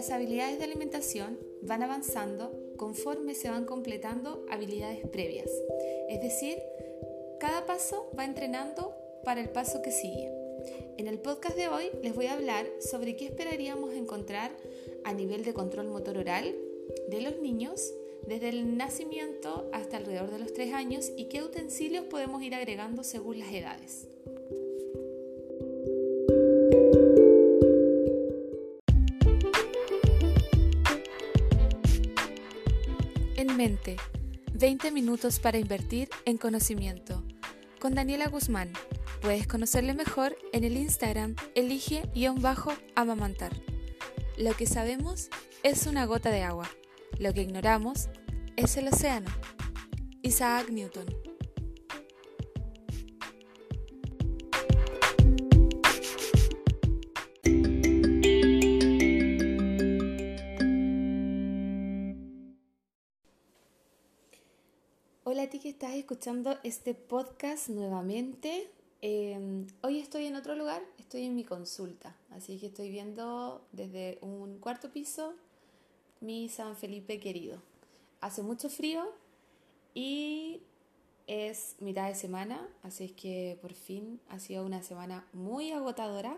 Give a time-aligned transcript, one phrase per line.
[0.00, 5.50] Las habilidades de alimentación van avanzando conforme se van completando habilidades previas.
[6.08, 6.56] Es decir,
[7.38, 10.32] cada paso va entrenando para el paso que sigue.
[10.96, 14.52] En el podcast de hoy les voy a hablar sobre qué esperaríamos encontrar
[15.04, 16.56] a nivel de control motor oral
[17.10, 17.92] de los niños
[18.26, 23.04] desde el nacimiento hasta alrededor de los 3 años y qué utensilios podemos ir agregando
[23.04, 24.08] según las edades.
[33.60, 33.96] Mente,
[34.54, 37.22] 20 minutos para invertir en conocimiento.
[37.78, 38.72] Con Daniela Guzmán.
[39.20, 43.52] Puedes conocerle mejor en el Instagram elige-amamantar.
[44.38, 45.28] Lo que sabemos
[45.62, 46.70] es una gota de agua.
[47.18, 48.08] Lo que ignoramos
[48.56, 49.30] es el océano.
[50.22, 51.29] Isaac Newton.
[66.10, 68.68] Escuchando este podcast nuevamente.
[69.00, 74.18] Em, hoy estoy en otro lugar, estoy en mi consulta, así que estoy viendo desde
[74.20, 75.34] un cuarto piso
[76.20, 77.62] mi San Felipe querido.
[78.20, 79.04] Hace mucho frío
[79.94, 80.60] y
[81.28, 86.36] es mitad de semana, así es que por fin ha sido una semana muy agotadora,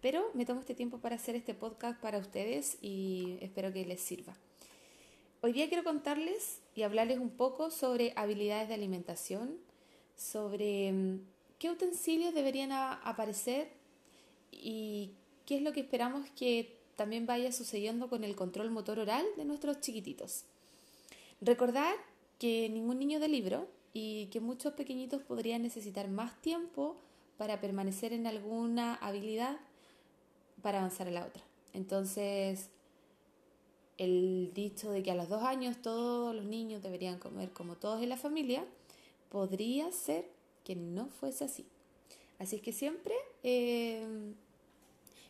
[0.00, 4.00] pero me tomo este tiempo para hacer este podcast para ustedes y espero que les
[4.00, 4.36] sirva.
[5.40, 9.56] Hoy día quiero contarles y hablarles un poco sobre habilidades de alimentación,
[10.16, 11.20] sobre mm,
[11.60, 13.68] qué utensilios deberían aparecer
[14.50, 15.12] y
[15.46, 19.44] qué es lo que esperamos que también vaya sucediendo con el control motor oral de
[19.44, 20.42] nuestros chiquititos.
[21.40, 21.94] Recordar
[22.40, 26.96] que ningún niño de libro y que muchos pequeñitos podrían necesitar más tiempo
[27.36, 29.56] para permanecer en alguna habilidad
[30.62, 31.44] para avanzar a la otra.
[31.74, 32.70] Entonces,
[33.98, 38.00] el dicho de que a los dos años todos los niños deberían comer como todos
[38.02, 38.64] en la familia,
[39.28, 40.30] podría ser
[40.64, 41.66] que no fuese así.
[42.38, 44.06] Así es que siempre eh,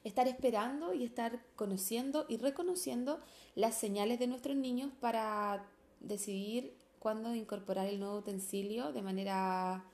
[0.04, 3.20] estar esperando y estar conociendo y reconociendo
[3.54, 5.66] las señales de nuestros niños para
[6.00, 9.84] decidir cuándo incorporar el nuevo utensilio de manera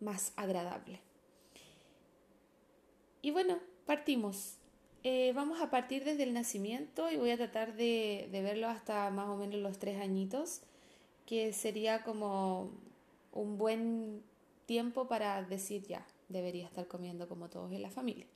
[0.00, 1.00] más agradable.
[3.22, 4.58] Y bueno, partimos.
[5.08, 9.28] Eh, vamos a partir desde el nacimiento y voy a tratar de, verlo hasta más
[9.28, 10.62] o menos los tres añitos,
[11.26, 12.72] que sería como
[13.30, 14.24] un buen
[14.66, 18.26] tiempo para decir ya, debería estar comiendo como todos en la familia.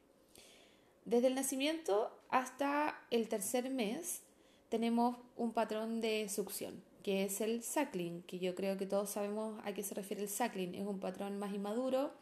[1.04, 4.22] Desde el nacimiento hasta el tercer mes
[4.68, 9.60] tenemos un patrón de succión, que es el suckling, que yo creo que todos sabemos
[9.64, 10.76] a qué se refiere el suckling.
[10.76, 12.12] Es un patrón más inmaduro,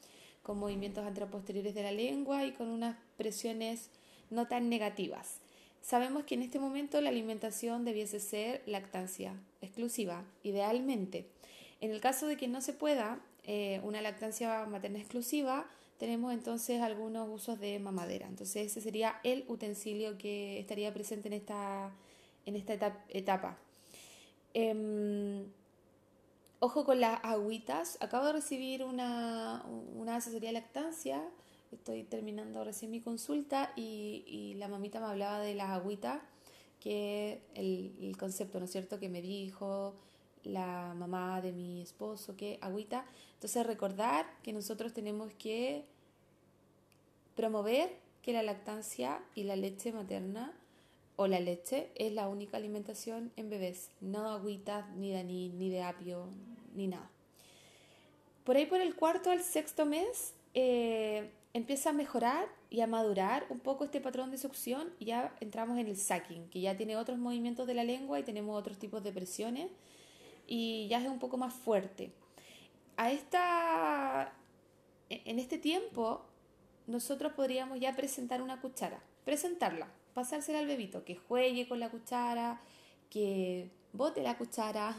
[0.42, 3.90] con movimientos anteroposteriores de la lengua y con unas presiones
[4.30, 5.40] no tan negativas.
[5.82, 11.26] Sabemos que en este momento la alimentación debiese ser lactancia exclusiva, idealmente.
[11.80, 15.66] En el caso de que no se pueda eh, una lactancia materna exclusiva,
[15.98, 18.26] tenemos entonces algunos usos de mamadera.
[18.26, 21.90] Entonces ese sería el utensilio que estaría presente en esta,
[22.46, 22.74] en esta
[23.08, 23.56] etapa.
[24.54, 25.44] Em,
[26.60, 27.96] ojo con las agüitas.
[28.00, 29.64] Acabo de recibir una,
[29.96, 31.22] una asesoría de lactancia
[31.72, 36.20] estoy terminando recién mi consulta y, la mamita me hablaba de las agüitas,
[36.80, 39.94] que el, el concepto, ¿no es cierto?, que me dijo
[40.44, 43.04] la mamá de mi esposo, que agüita.
[43.34, 45.84] Entonces recordar que nosotros tenemos que
[47.36, 50.52] promover que la lactancia y la leche materna
[51.16, 55.68] o la leche es la única alimentación en bebés, no agüitas, ni de anís, ni
[55.68, 56.28] de apio,
[56.74, 57.10] ni nada.
[58.44, 63.46] Por ahí por el cuarto al sexto mes eh, empieza a mejorar y a madurar
[63.50, 66.96] un poco este patrón de succión y ya entramos en el sucking, que ya tiene
[66.96, 69.70] otros movimientos de la lengua y tenemos otros tipos de presiones
[70.46, 72.12] y ya es un poco más fuerte.
[72.96, 74.32] A esta,
[75.10, 76.22] en este tiempo
[76.86, 82.60] nosotros podríamos ya presentar una cuchara, presentarla, pasársela al bebito, que juegue con la cuchara,
[83.10, 84.94] que bote la cuchara,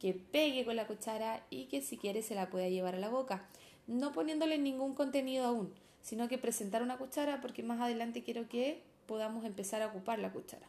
[0.00, 3.10] que pegue con la cuchara y que si quiere se la pueda llevar a la
[3.10, 3.48] boca,
[3.86, 5.72] no poniéndole ningún contenido aún
[6.02, 10.32] sino que presentar una cuchara porque más adelante quiero que podamos empezar a ocupar la
[10.32, 10.66] cuchara.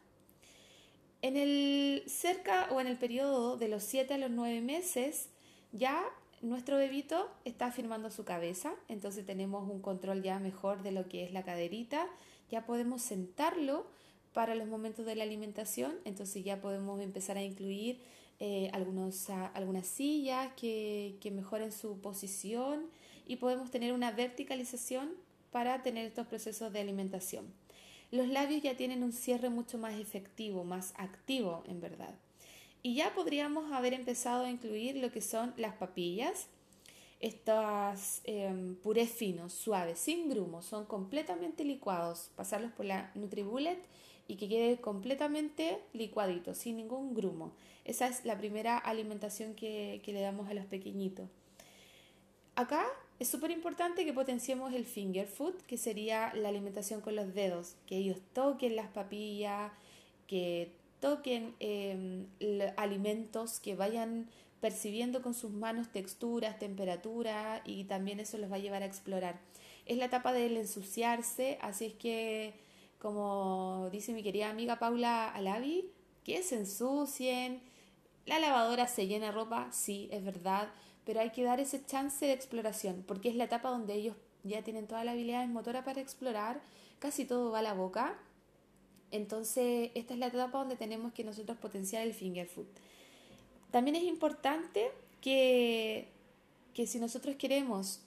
[1.21, 5.29] En el cerca o en el periodo de los 7 a los 9 meses
[5.71, 6.03] ya
[6.41, 11.23] nuestro bebito está afirmando su cabeza, entonces tenemos un control ya mejor de lo que
[11.23, 12.07] es la caderita,
[12.49, 13.85] ya podemos sentarlo
[14.33, 18.01] para los momentos de la alimentación, entonces ya podemos empezar a incluir
[18.39, 22.89] eh, algunos, algunas sillas que mejoren su posición
[23.25, 25.11] y podemos tener una verticalización
[25.51, 27.45] para tener estos procesos de alimentación.
[28.11, 32.13] los labios ya tienen un cierre mucho más efectivo, más activo en verdad.
[32.83, 36.47] Y ya podríamos haber empezado a incluir lo que son las papillas,
[37.21, 43.79] estos eh, purés finos, suaves, sin grumos, son completamente licuados, pasarlos por la NutriBullet
[44.27, 47.53] y que quede completamente licuadito, sin ningún grumo.
[47.85, 51.29] Esa es la primera alimentación que, que le damos a los pequeñitos.
[52.55, 52.87] Acá
[53.21, 57.75] es súper importante que potenciemos el finger food, que sería la alimentación con los dedos,
[57.85, 59.71] que ellos toquen las papillas,
[60.25, 62.25] que toquen em,
[62.77, 64.27] alimentos, que vayan
[64.59, 69.39] percibiendo con sus manos texturas, temperatura y también eso los va a llevar a explorar.
[69.85, 72.55] Es la etapa del ensuciarse, así es que,
[72.97, 75.91] como dice mi querida amiga Paula Alavi,
[76.23, 77.61] que se ensucien,
[78.25, 80.69] la lavadora se llena de ropa, sí, es verdad,
[81.05, 84.63] pero hay que dar ese chance de exploración, porque es la etapa donde ellos ya
[84.63, 86.61] tienen toda la habilidad motora para explorar,
[86.99, 88.17] casi todo va a la boca.
[89.11, 92.67] Entonces, esta es la etapa donde tenemos que nosotros potenciar el finger food.
[93.71, 96.07] También es importante que,
[96.73, 98.01] que si nosotros queremos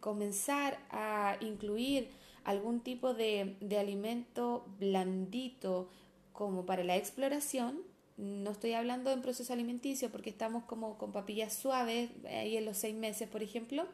[0.00, 2.10] comenzar a incluir
[2.44, 5.88] algún tipo de, de alimento blandito
[6.32, 7.82] como para la exploración,
[8.18, 12.76] no estoy hablando en proceso alimenticio porque estamos como con papillas suaves, ahí en los
[12.76, 13.86] seis meses, por ejemplo,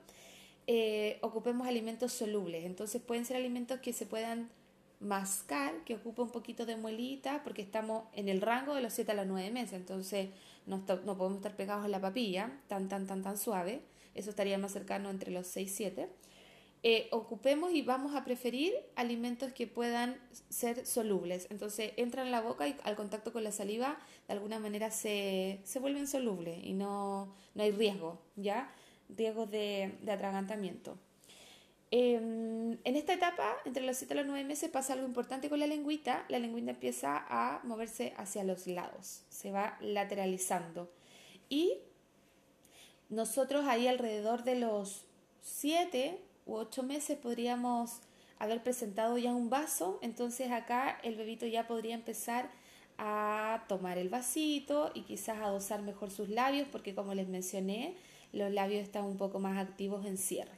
[0.67, 2.65] eh, ocupemos alimentos solubles.
[2.65, 4.49] Entonces pueden ser alimentos que se puedan
[4.99, 9.13] mascar, que ocupen un poquito de muelita, porque estamos en el rango de los 7
[9.13, 10.31] a los 9 meses, entonces
[10.67, 13.83] no, no podemos estar pegados en la papilla, tan, tan, tan, tan suave.
[14.15, 16.09] Eso estaría más cercano entre los 6 y 7.
[16.87, 20.21] Eh, ocupemos y vamos a preferir alimentos que puedan
[20.51, 21.47] ser solubles.
[21.49, 23.99] Entonces entran en la boca y al contacto con la saliva
[24.29, 28.71] de alguna manera se, se vuelven solubles y no, no, hay riesgo, ¿ya?
[29.09, 30.99] Riesgo de, de atragantamiento.
[31.91, 35.61] Em, en esta etapa, entre los 7 y los 9 meses, pasa algo importante con
[35.61, 36.27] la lengüita.
[36.29, 40.91] La lengüita empieza a moverse hacia los lados, se va lateralizando.
[41.49, 41.79] Y
[43.09, 45.07] nosotros ahí alrededor de los
[45.41, 48.01] 7 u ocho meses podríamos
[48.39, 52.51] haber presentado ya un vaso, entonces acá el bebito ya podría empezar
[52.99, 57.97] a tomar el vasito y quizás a dosar mejor sus labios porque como les mencioné,
[58.33, 60.53] los labios están un poco más activos en cierre.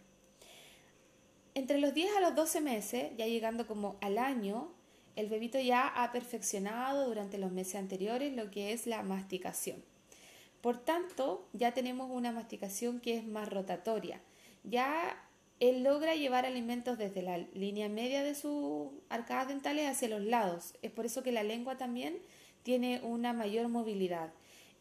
[1.54, 4.72] Entre los 10 a los 12 meses, ya llegando como al año,
[5.14, 9.82] el bebito ya ha perfeccionado durante los meses anteriores lo que es la masticación.
[10.60, 14.20] Por tanto, ya tenemos una masticación que es más rotatoria.
[14.64, 15.25] Ya
[15.60, 20.74] él logra llevar alimentos desde la línea media de sus arcadas dentales hacia los lados.
[20.82, 22.18] Es por eso que la lengua también
[22.62, 24.32] tiene una mayor movilidad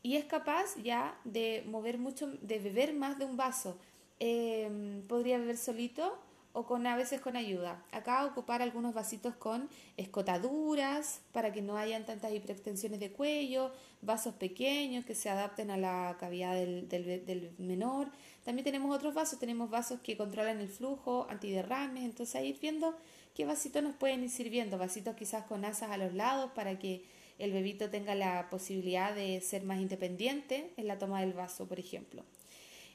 [0.06, 3.76] y es capaz ya de mover mucho, de beber más de un vaso.
[4.20, 6.20] Em, podría beber solito
[6.54, 7.84] o con a veces con ayuda.
[7.92, 9.68] Acá ocupar algunos vasitos con
[9.98, 13.72] escotaduras para que no hayan tantas hiperextensiones de cuello,
[14.04, 18.12] vasos pequeños que se adapten a la cavidad del, menor.
[18.46, 22.96] También tenemos otros vasos, tenemos vasos que controlan el flujo, antiderrames, entonces ahí ir viendo
[23.34, 27.04] qué vasitos nos pueden ir sirviendo, vasitos quizás con asas a los lados para que
[27.40, 31.80] el bebito tenga la posibilidad de ser más independiente en la toma del vaso, por
[31.80, 32.24] ejemplo.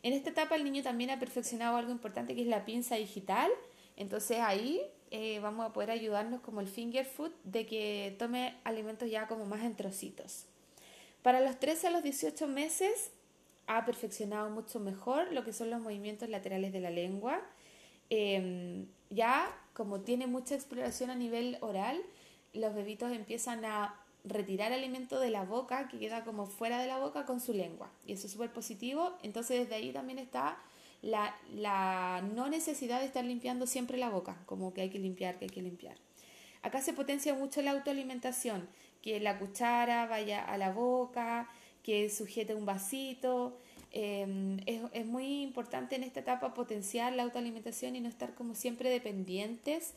[0.04, 3.50] En esta etapa el niño también ha perfeccionado algo importante que es la pinza digital.
[3.96, 4.80] Entonces ahí
[5.10, 9.44] eh, vamos a poder ayudarnos como el finger food de que tome alimentos ya como
[9.46, 10.46] más en trocitos.
[11.22, 13.10] Para los 13 a los 18 meses
[13.70, 17.40] ha perfeccionado mucho mejor lo que son los movimientos laterales de la lengua.
[18.10, 22.00] Em, ya como tiene mucha exploración a nivel oral,
[22.52, 26.98] los bebitos empiezan a retirar alimento de la boca, que queda como fuera de la
[26.98, 27.88] boca con su lengua.
[28.04, 29.16] Y eso es súper positivo.
[29.22, 30.58] Entonces desde ahí también está
[31.00, 35.38] la, la, no necesidad de estar limpiando siempre la boca, como que hay que limpiar,
[35.38, 35.94] que hay que limpiar.
[36.62, 38.68] Acá se potencia mucho la autoalimentación,
[39.00, 41.48] que la cuchara vaya a la boca,
[41.82, 43.58] que sujete un vasito.
[43.92, 48.54] Em, es, es muy importante en esta etapa potenciar la autoalimentación y no estar como
[48.54, 49.94] siempre dependientes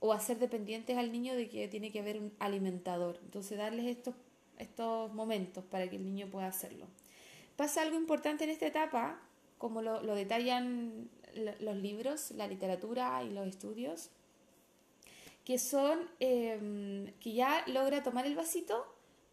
[0.00, 3.18] o hacer dependientes al niño de que tiene que haber un alimentador.
[3.24, 4.14] Entonces darles estos,
[4.58, 6.86] estos momentos para que el niño pueda hacerlo.
[7.56, 9.18] Pasa algo importante en esta etapa,
[9.56, 11.08] como lo, detallan
[11.60, 14.10] los libros, la literatura y los estudios,
[15.44, 18.84] que son em, que ya logra tomar el vasito,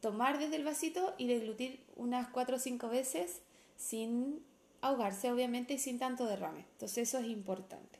[0.02, 3.42] tomar desde el vasito y deglutir unas cuatro o cinco veces
[3.78, 4.44] sin
[4.82, 6.66] ahogarse, obviamente, y sin tanto derrame.
[6.74, 8.00] Entonces eso es importante.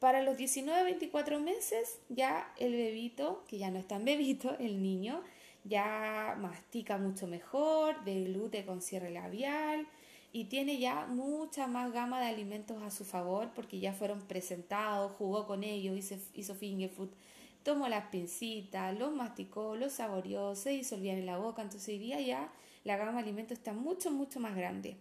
[0.00, 5.22] Para los 19-24 meses ya el bebito, que ya no es tan bebito, el niño,
[5.64, 9.86] ya mastica mucho mejor, deglute con cierre labial
[10.32, 15.12] y tiene ya mucha más gama de alimentos a su favor porque ya fueron presentados,
[15.12, 17.10] jugó con ellos, hizo, hizo finger food
[17.64, 22.20] tomó las pincitas, los masticó, los saboreó, se disolvían en la boca, entonces hoy día
[22.20, 22.52] ya
[22.84, 24.96] la gama de alimentos está mucho, mucho más grande.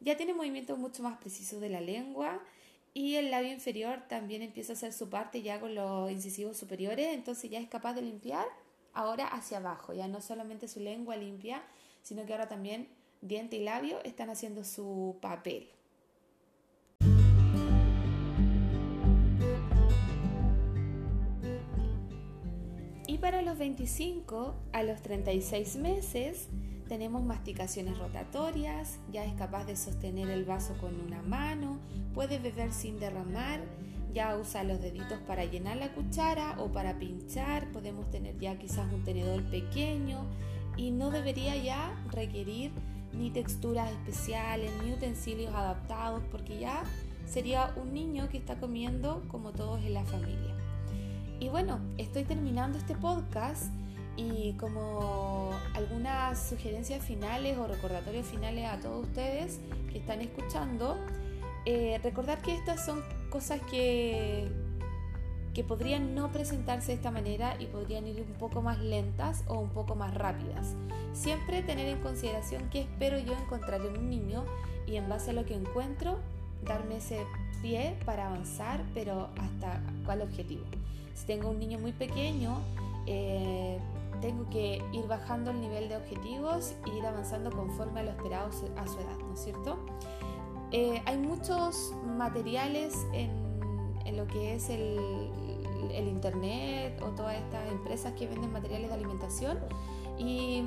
[0.00, 2.40] Ya tiene movimientos mucho más precisos de la lengua
[2.92, 7.14] y el labio inferior también empieza a hacer su parte ya con los incisivos superiores,
[7.14, 8.46] entonces ya es capaz de limpiar
[8.92, 11.62] ahora hacia abajo, ya no solamente su lengua limpia,
[12.02, 12.88] sino que ahora también
[13.20, 15.70] diente y labio están haciendo su papel.
[23.22, 26.48] Para los 25 a los 36 meses
[26.88, 31.78] tenemos masticaciones rotatorias, ya es capaz de sostener el vaso con una mano,
[32.14, 33.60] puede beber sin derramar,
[34.12, 38.92] ya usa los deditos para llenar la cuchara o para pinchar, podemos tener ya quizás
[38.92, 40.26] un tenedor pequeño
[40.76, 42.72] y no debería ya requerir
[43.12, 46.82] ni texturas especiales, ni utensilios adaptados, porque ya
[47.24, 50.61] sería un niño que está comiendo como todos en la familia.
[51.42, 53.64] Y bueno, estoy terminando este podcast
[54.16, 59.58] y como algunas sugerencias finales o recordatorios finales a todos ustedes
[59.90, 60.96] que están escuchando,
[61.66, 64.52] eh, recordar que estas son cosas que,
[65.52, 69.58] que podrían no presentarse de esta manera y podrían ir un poco más lentas o
[69.58, 70.76] un poco más rápidas.
[71.12, 74.44] Siempre tener en consideración qué espero yo encontrar en un niño
[74.86, 76.20] y en base a lo que encuentro,
[76.64, 77.26] darme ese
[77.62, 80.62] pie para avanzar, pero hasta cuál objetivo.
[81.14, 82.58] Si tengo un niño muy pequeño,
[83.06, 83.78] eh,
[84.20, 88.48] tengo que ir bajando el nivel de objetivos e ir avanzando conforme a lo esperado
[88.48, 89.78] a su edad, ¿no es cierto?
[90.70, 93.30] Eh, hay muchos materiales en,
[94.06, 94.98] en lo que es el,
[95.92, 99.58] el, internet o todas estas empresas que venden materiales de alimentación
[100.16, 100.62] y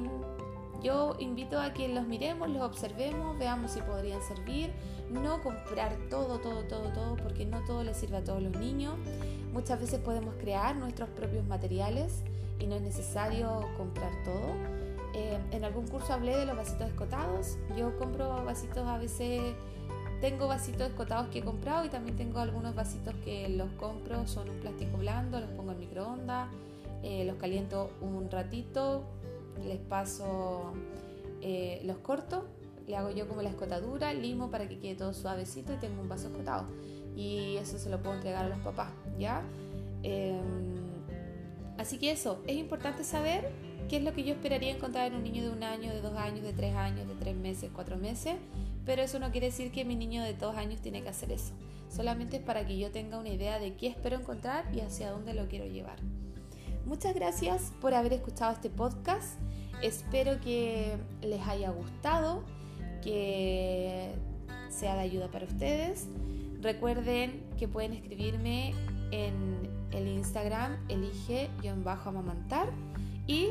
[0.83, 4.71] yo invito a que los miremos, los observemos, veamos si podrían servir,
[5.09, 8.93] no comprar todo, todo, todo, todo, porque no todo le sirve a todos los niños.
[9.55, 12.11] Muchas veces podemos crear nuestros propios materiales
[12.59, 14.53] y no es necesario comprar todo.
[15.13, 17.57] Eh, en algún curso hablé de los vasitos escotados.
[17.77, 19.55] Yo compro vasitos a veces,
[20.19, 24.49] tengo vasitos escotados que he comprado y también tengo algunos vasitos que los compro, son
[24.49, 26.49] un plástico blando, los pongo en microondas,
[27.01, 29.03] eh, los caliento un ratito,
[29.65, 30.73] les paso,
[31.41, 32.45] eh, los corto,
[32.87, 36.09] le hago yo como la escotadura, limo para que quede todo suavecito y tengo un
[36.09, 36.65] vaso escotado.
[37.15, 39.43] Y eso se lo puedo entregar a los papás, ¿ya?
[40.03, 40.41] Em,
[41.77, 43.51] así que eso, es importante saber
[43.89, 46.17] qué es lo que yo esperaría encontrar en un niño de un año, de dos
[46.17, 48.35] años, de tres años, de tres meses, cuatro meses,
[48.85, 51.53] pero eso no quiere decir que mi niño de dos años tiene que hacer eso.
[51.89, 55.33] Solamente es para que yo tenga una idea de qué espero encontrar y hacia dónde
[55.33, 55.97] lo quiero llevar.
[56.85, 59.39] Muchas gracias por haber escuchado este podcast.
[59.81, 62.43] Espero que les haya gustado,
[63.01, 64.11] que
[64.69, 66.07] sea de ayuda para ustedes.
[66.61, 68.73] Recuerden que pueden escribirme
[69.15, 72.69] en el Instagram elige-amamantar
[73.27, 73.49] y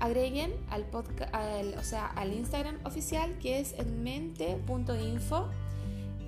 [0.00, 1.32] agreguen al, podcast,
[1.76, 5.48] o sea, al Instagram oficial que es enmente.info,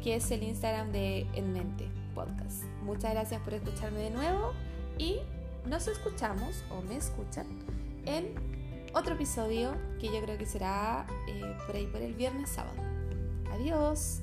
[0.02, 2.62] que es el Instagram de Enmente Podcast.
[2.84, 4.52] Muchas gracias por escucharme de nuevo
[4.98, 5.18] y
[5.66, 7.46] nos escuchamos o me escuchan
[8.06, 8.34] en
[8.94, 12.80] otro episodio que yo creo que será eh, por ahí por el viernes sábado.
[13.52, 14.20] Adiós.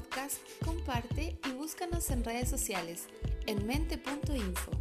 [0.00, 3.06] Podcast, comparte y búscanos en redes sociales
[3.46, 4.79] en mente.info.